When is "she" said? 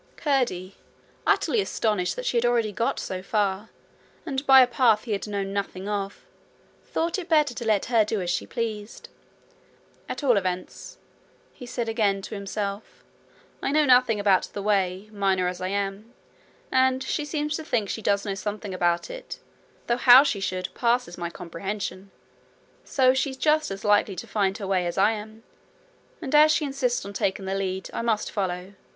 2.25-2.35, 8.31-8.47, 17.03-17.23, 17.87-18.01, 20.23-20.39, 26.51-26.65